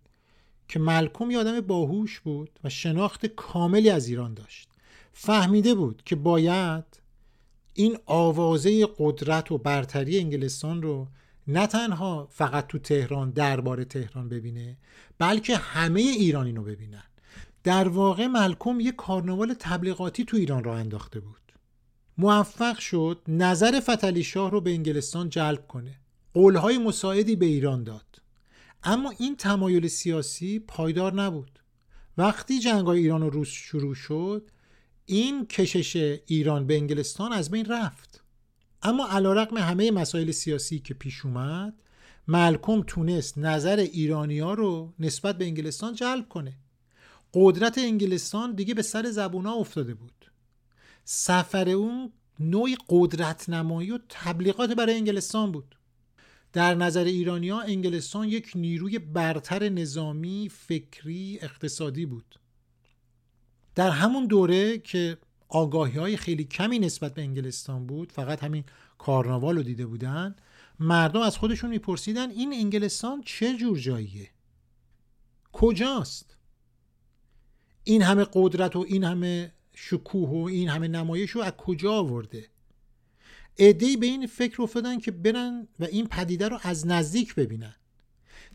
که 0.68 0.78
ملکم 0.78 1.30
یادم 1.30 1.60
باهوش 1.60 2.20
بود 2.20 2.50
و 2.64 2.68
شناخت 2.68 3.26
کاملی 3.26 3.90
از 3.90 4.08
ایران 4.08 4.34
داشت. 4.34 4.68
فهمیده 5.12 5.74
بود 5.74 6.02
که 6.04 6.16
باید 6.16 6.84
این 7.74 7.98
آوازه 8.06 8.88
قدرت 8.98 9.52
و 9.52 9.58
برتری 9.58 10.18
انگلستان 10.18 10.82
رو 10.82 11.08
نه 11.48 11.66
تنها 11.66 12.28
فقط 12.30 12.66
تو 12.66 12.78
تهران 12.78 13.30
دربار 13.30 13.84
تهران 13.84 14.28
ببینه 14.28 14.76
بلکه 15.18 15.56
همه 15.56 16.00
ایرانی 16.00 16.52
رو 16.52 16.62
ببینن. 16.62 17.02
در 17.64 17.88
واقع 17.88 18.26
ملکم 18.26 18.80
یک 18.80 18.96
کارنوال 18.96 19.54
تبلیغاتی 19.58 20.24
تو 20.24 20.36
ایران 20.36 20.64
را 20.64 20.76
انداخته 20.76 21.20
بود. 21.20 21.38
موفق 22.18 22.78
شد 22.78 23.22
نظر 23.28 23.80
فتلی 23.80 24.24
شاه 24.24 24.50
رو 24.50 24.60
به 24.60 24.70
انگلستان 24.70 25.28
جلب 25.28 25.66
کنه. 25.66 25.94
قولهای 26.34 26.78
مساعدی 26.78 27.36
به 27.36 27.46
ایران 27.46 27.84
داد. 27.84 28.22
اما 28.84 29.10
این 29.18 29.36
تمایل 29.36 29.88
سیاسی 29.88 30.58
پایدار 30.58 31.14
نبود. 31.14 31.58
وقتی 32.18 32.58
جنگ 32.58 32.88
ایران 32.88 33.22
و 33.22 33.30
روس 33.30 33.48
شروع 33.48 33.94
شد 33.94 34.50
این 35.06 35.46
کشش 35.46 36.20
ایران 36.26 36.66
به 36.66 36.76
انگلستان 36.76 37.32
از 37.32 37.50
بین 37.50 37.64
رفت. 37.64 38.24
اما 38.82 39.08
علا 39.08 39.44
همه 39.44 39.90
مسائل 39.90 40.30
سیاسی 40.30 40.78
که 40.78 40.94
پیش 40.94 41.24
اومد 41.24 41.74
ملکم 42.28 42.82
تونست 42.82 43.38
نظر 43.38 43.76
ایرانی 43.76 44.38
ها 44.38 44.54
رو 44.54 44.94
نسبت 44.98 45.38
به 45.38 45.44
انگلستان 45.44 45.94
جلب 45.94 46.28
کنه. 46.28 46.58
قدرت 47.34 47.78
انگلستان 47.78 48.54
دیگه 48.54 48.74
به 48.74 48.82
سر 48.82 49.10
زبون 49.10 49.46
ها 49.46 49.54
افتاده 49.54 49.94
بود. 49.94 50.30
سفر 51.04 51.68
اون 51.70 52.12
نوعی 52.40 52.76
قدرت 52.88 53.48
نمایی 53.48 53.90
و 53.90 53.98
تبلیغات 54.08 54.70
برای 54.70 54.94
انگلستان 54.94 55.52
بود. 55.52 55.77
در 56.52 56.74
نظر 56.74 57.04
ایرانیا 57.04 57.60
انگلستان 57.60 58.28
یک 58.28 58.52
نیروی 58.54 58.98
برتر 58.98 59.68
نظامی، 59.68 60.50
فکری، 60.52 61.38
اقتصادی 61.42 62.06
بود. 62.06 62.40
در 63.74 63.90
همون 63.90 64.26
دوره 64.26 64.78
که 64.78 65.18
آگاهی 65.48 65.98
های 65.98 66.16
خیلی 66.16 66.44
کمی 66.44 66.78
نسبت 66.78 67.14
به 67.14 67.22
انگلستان 67.22 67.86
بود 67.86 68.12
فقط 68.12 68.44
همین 68.44 68.64
کارناوال 68.98 69.56
رو 69.56 69.62
دیده 69.62 69.86
بودن 69.86 70.36
مردم 70.80 71.20
از 71.20 71.36
خودشون 71.36 71.70
میپرسیدن 71.70 72.30
این 72.30 72.52
انگلستان 72.52 73.22
چه 73.22 73.56
جور 73.56 73.78
جاییه؟ 73.78 74.30
کجاست؟ 75.52 76.36
این 77.84 78.02
همه 78.02 78.26
قدرت 78.32 78.76
و 78.76 78.84
این 78.88 79.04
همه 79.04 79.52
شکوه 79.74 80.28
و 80.28 80.46
این 80.46 80.68
همه 80.68 80.88
نمایش 80.88 81.30
رو 81.30 81.40
از 81.40 81.52
کجا 81.52 81.92
آورده؟ 81.92 82.48
ادهی 83.58 83.96
به 83.96 84.06
این 84.06 84.26
فکر 84.26 84.62
افتادن 84.62 84.98
که 84.98 85.10
برن 85.10 85.68
و 85.80 85.84
این 85.84 86.06
پدیده 86.06 86.48
رو 86.48 86.58
از 86.62 86.86
نزدیک 86.86 87.34
ببینن. 87.34 87.74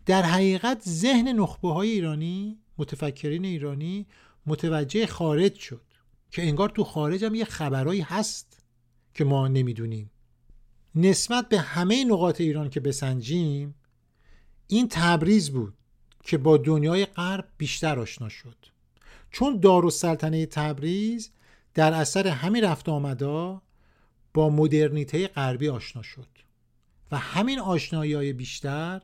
در 0.06 0.22
حقیقت 0.22 0.82
ذهن 0.90 1.28
نخبه 1.28 1.70
های 1.70 1.90
ایرانی 1.92 2.60
متفکرین 2.78 3.46
ایرانی 3.46 4.08
متوجه 4.46 5.08
خارج 5.08 5.56
شد 5.56 5.82
که 6.32 6.42
انگار 6.42 6.70
تو 6.70 6.84
خارج 6.84 7.26
هم 7.26 7.36
یه 7.36 7.46
خبرایی 7.46 8.02
هست 8.02 8.64
که 9.14 9.24
ما 9.24 9.48
نمی‌دونیم. 9.48 10.12
نسبت 10.96 11.50
به 11.50 11.60
همه 11.60 12.06
نقاط 12.06 12.42
ایران 12.42 12.70
که 12.70 12.80
بسنجیم 12.80 13.76
این 14.68 14.88
تبریز 14.90 15.50
بود 15.50 15.74
که 16.24 16.38
با 16.38 16.58
دنیای 16.58 17.06
غرب 17.06 17.48
بیشتر 17.58 18.00
آشنا 18.00 18.30
شد. 18.30 18.56
چون 19.32 19.60
دارالسلطنه 19.60 20.46
تبریز 20.46 21.32
در 21.74 21.94
اثر 21.94 22.28
همین 22.28 22.64
رفت 22.64 22.90
آمدا 22.90 23.62
با 24.34 24.50
مدرنیته 24.50 25.28
غربی 25.28 25.70
آشنا 25.70 26.02
شد 26.02 26.28
و 27.12 27.18
همین 27.18 27.60
آشنایی 27.60 28.14
های 28.14 28.34
بیشتر 28.34 29.02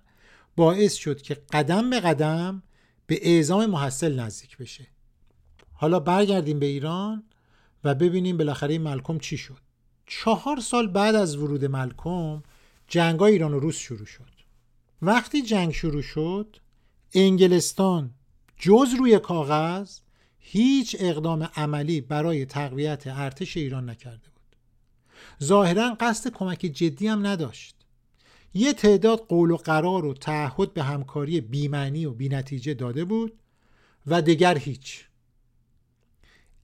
باعث 0.56 0.94
شد 0.94 1.22
که 1.22 1.34
قدم 1.34 1.90
به 1.90 2.00
قدم 2.00 2.64
به 3.08 3.20
اعزام 3.22 3.66
محصل 3.66 4.20
نزدیک 4.20 4.58
بشه. 4.58 4.88
حالا 5.74 6.00
برگردیم 6.00 6.60
به 6.60 6.66
ایران 6.66 7.24
و 7.84 7.96
ببینیم 7.96 8.38
بالاخره 8.38 8.78
ملکم 8.78 9.20
چی 9.20 9.38
شد. 9.38 9.58
چهار 10.06 10.60
سال 10.60 10.88
بعد 10.88 11.16
از 11.16 11.36
ورود 11.36 11.66
ملکم 11.66 12.44
جنگ 12.88 13.22
ایران 13.22 13.54
و 13.54 13.60
روس 13.60 13.78
شروع 13.78 14.06
شد. 14.06 14.30
وقتی 15.02 15.42
جنگ 15.42 15.74
شروع 15.74 16.02
شد 16.02 16.58
انگلستان 17.14 18.14
جز 18.58 18.94
روی 19.00 19.20
کاغذ 19.20 20.00
هیچ 20.40 20.96
اقدام 21.00 21.50
عملی 21.56 22.02
برای 22.02 22.46
تقویت 22.46 23.04
ارتش 23.08 23.58
ایران 23.58 23.90
نکرده 23.90 24.30
بود. 24.30 24.39
ظاهرا 25.44 25.98
قصد 26.00 26.32
کمک 26.32 26.60
جدی 26.60 27.08
هم 27.08 27.28
نداشت. 27.28 27.76
یه 28.54 28.74
تعداد 28.74 29.20
قول 29.20 29.52
و 29.52 29.58
قرار 29.58 30.06
و 30.06 30.14
تعهد 30.14 30.74
به 30.74 30.84
همکاری 30.84 31.42
بیمعنی 31.42 32.06
و 32.06 32.12
بینتیجه 32.12 32.74
داده 32.74 33.06
بود 33.06 33.40
و 34.08 34.22
دیگر 34.22 34.58
هیچ. 34.58 35.06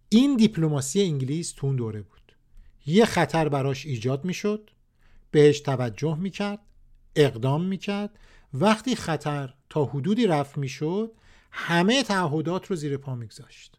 این 0.09 0.35
دیپلماسی 0.35 1.01
انگلیس 1.01 1.51
تون 1.51 1.75
دوره 1.75 2.01
بود. 2.01 2.35
یه 2.85 3.05
خطر 3.05 3.49
براش 3.49 3.85
ایجاد 3.85 4.25
می‌شد 4.25 4.69
بهش 5.31 5.59
توجه 5.59 6.15
می‌کرد 6.15 6.59
اقدام 7.15 7.63
می‌کرد. 7.63 8.19
وقتی 8.53 8.95
خطر 8.95 9.53
تا 9.69 9.85
حدودی 9.85 10.27
رفت 10.27 10.57
می‌شد 10.57 11.11
همه 11.51 12.03
تعهدات 12.03 12.67
رو 12.67 12.75
زیر 12.75 12.97
پا 12.97 13.15
میگذاشت. 13.15 13.77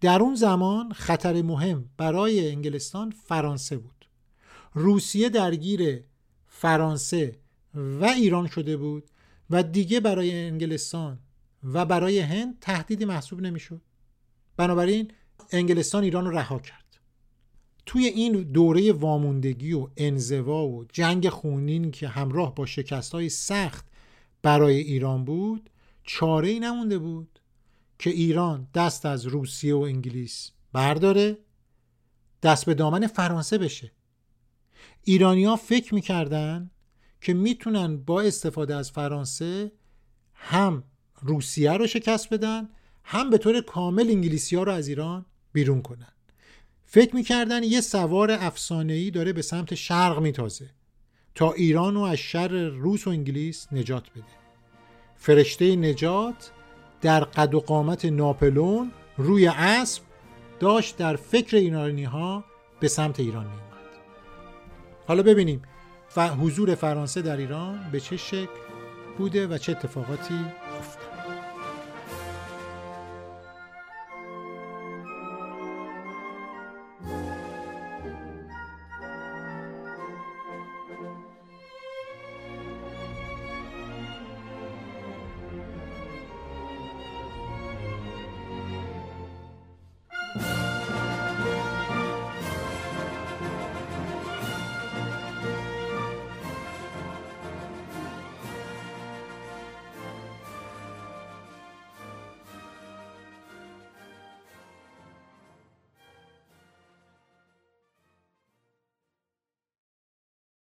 در 0.00 0.22
اون 0.22 0.34
زمان 0.34 0.92
خطر 0.92 1.42
مهم 1.42 1.90
برای 1.96 2.50
انگلستان 2.50 3.10
فرانسه 3.10 3.76
بود. 3.76 3.97
روسیه 4.78 5.28
درگیر 5.28 6.04
فرانسه 6.46 7.36
و 7.74 8.04
ایران 8.04 8.46
شده 8.46 8.76
بود 8.76 9.10
و 9.50 9.62
دیگه 9.62 10.00
برای 10.00 10.46
انگلستان 10.46 11.18
و 11.64 11.84
برای 11.84 12.18
هند 12.18 12.58
تهدیدی 12.60 13.04
محسوب 13.04 13.40
نمی‌شد. 13.40 13.80
بنابراین 14.56 15.10
انگلستان 15.52 16.04
ایران 16.04 16.24
رو 16.24 16.30
رها 16.30 16.58
کرد. 16.58 16.84
توی 17.86 18.06
این 18.06 18.32
دوره 18.32 18.92
واموندگی 18.92 19.72
و 19.72 19.88
انزوا 19.96 20.66
و 20.66 20.84
جنگ 20.84 21.28
خونین 21.28 21.90
که 21.90 22.08
همراه 22.08 22.54
با 22.54 22.66
شکست 22.66 23.12
های 23.12 23.28
سخت 23.28 23.86
برای 24.42 24.76
ایران 24.76 25.24
بود 25.24 25.70
چاره 26.04 26.48
ای 26.48 26.60
نمونده 26.60 26.98
بود 26.98 27.38
که 27.98 28.10
ایران 28.10 28.68
دست 28.74 29.06
از 29.06 29.26
روسیه 29.26 29.74
و 29.74 29.78
انگلیس 29.78 30.50
برداره 30.72 31.38
دست 32.42 32.66
به 32.66 32.74
دامن 32.74 33.06
فرانسه 33.06 33.58
بشه. 33.58 33.92
ایرانیا 35.08 35.56
فکر 35.56 35.94
می‌کردن 35.94 36.70
که 37.20 37.34
می‌تونن 37.34 37.96
با 37.96 38.20
استفاده 38.20 38.74
از 38.74 38.90
فرانسه 38.90 39.72
هم 40.34 40.84
روسیه 41.22 41.72
رو 41.72 41.86
شکست 41.86 42.34
بدن 42.34 42.68
هم 43.04 43.30
به 43.30 43.38
طور 43.38 43.60
کامل 43.60 44.08
انگلیسی 44.10 44.56
ها 44.56 44.62
رو 44.62 44.72
از 44.72 44.88
ایران 44.88 45.26
بیرون 45.52 45.82
کنن. 45.82 46.12
فکر 46.84 47.16
می‌کردن 47.16 47.62
یه 47.62 47.80
سوار 47.80 48.30
افسانه‌ای 48.30 49.10
داره 49.10 49.32
به 49.32 49.42
سمت 49.42 49.74
شرق 49.74 50.18
میتازه 50.18 50.70
تا 51.34 51.52
ایران 51.52 51.94
رو 51.94 52.00
از 52.00 52.18
شر 52.18 52.68
روس 52.68 53.06
و 53.06 53.10
انگلیس 53.10 53.66
نجات 53.72 54.10
بده. 54.10 54.24
فرشته 55.16 55.76
نجات 55.76 56.50
در 57.00 57.24
قد 57.24 57.54
و 57.54 57.60
قامت 57.60 58.04
ناپلون 58.04 58.92
روی 59.16 59.46
اسب 59.46 60.02
داشت 60.60 60.96
در 60.96 61.16
فکر 61.16 61.56
ایرانی 61.56 62.04
ها 62.04 62.44
به 62.80 62.88
سمت 62.88 63.20
ایران 63.20 63.46
می 63.46 63.67
حالا 65.08 65.22
ببینیم. 65.22 65.62
و 66.16 66.28
حضور 66.28 66.74
فرانسه 66.74 67.22
در 67.22 67.36
ایران 67.36 67.90
به 67.92 68.00
چه 68.00 68.16
شکل 68.16 68.48
بوده 69.18 69.46
و 69.46 69.58
چه 69.58 69.72
اتفاقاتی 69.72 70.44